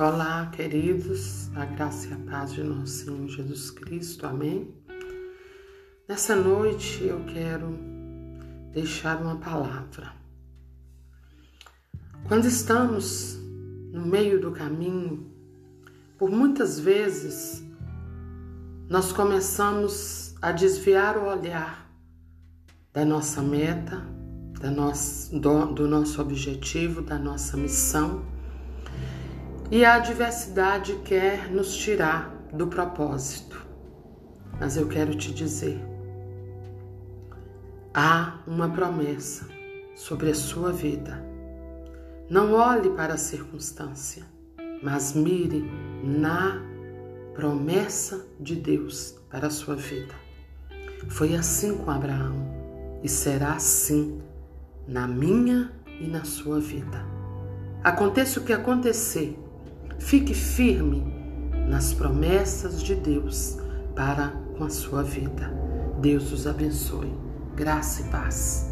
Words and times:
Olá, 0.00 0.50
queridos, 0.56 1.54
a 1.54 1.66
graça 1.66 2.08
e 2.08 2.12
a 2.14 2.16
paz 2.16 2.54
de 2.54 2.62
nosso 2.62 3.04
Senhor 3.04 3.28
Jesus 3.28 3.70
Cristo, 3.70 4.26
amém? 4.26 4.74
Nessa 6.08 6.34
noite 6.34 7.04
eu 7.04 7.22
quero 7.26 7.78
deixar 8.72 9.20
uma 9.20 9.36
palavra. 9.36 10.14
Quando 12.26 12.46
estamos 12.46 13.38
no 13.92 14.06
meio 14.06 14.40
do 14.40 14.52
caminho, 14.52 15.30
por 16.16 16.30
muitas 16.30 16.80
vezes 16.80 17.62
nós 18.88 19.12
começamos 19.12 20.34
a 20.40 20.50
desviar 20.50 21.18
o 21.18 21.26
olhar 21.26 21.92
da 22.90 23.04
nossa 23.04 23.42
meta, 23.42 24.02
da 24.62 24.70
nossa, 24.70 25.38
do, 25.38 25.66
do 25.74 25.86
nosso 25.86 26.22
objetivo, 26.22 27.02
da 27.02 27.18
nossa 27.18 27.54
missão 27.54 28.39
e 29.70 29.84
a 29.84 29.94
adversidade 29.94 30.96
quer 31.04 31.50
nos 31.50 31.74
tirar 31.76 32.34
do 32.52 32.66
propósito. 32.66 33.64
Mas 34.58 34.76
eu 34.76 34.88
quero 34.88 35.14
te 35.14 35.32
dizer: 35.32 35.80
há 37.94 38.38
uma 38.46 38.68
promessa 38.68 39.46
sobre 39.94 40.30
a 40.30 40.34
sua 40.34 40.72
vida. 40.72 41.24
Não 42.28 42.52
olhe 42.54 42.90
para 42.90 43.14
a 43.14 43.18
circunstância, 43.18 44.24
mas 44.82 45.14
mire 45.14 45.64
na 46.02 46.62
promessa 47.34 48.26
de 48.38 48.54
Deus 48.56 49.16
para 49.28 49.46
a 49.46 49.50
sua 49.50 49.76
vida. 49.76 50.14
Foi 51.08 51.34
assim 51.34 51.78
com 51.78 51.90
Abraão 51.90 52.36
e 53.02 53.08
será 53.08 53.54
assim 53.54 54.20
na 54.86 55.06
minha 55.06 55.72
e 56.00 56.06
na 56.06 56.24
sua 56.24 56.60
vida. 56.60 57.04
Aconteça 57.82 58.40
o 58.40 58.44
que 58.44 58.52
acontecer, 58.52 59.38
Fique 60.00 60.34
firme 60.34 61.04
nas 61.68 61.92
promessas 61.92 62.82
de 62.82 62.96
Deus 62.96 63.58
para 63.94 64.28
com 64.56 64.64
a 64.64 64.70
sua 64.70 65.04
vida. 65.04 65.52
Deus 66.00 66.32
os 66.32 66.46
abençoe. 66.46 67.12
Graça 67.54 68.00
e 68.00 68.04
paz. 68.04 68.69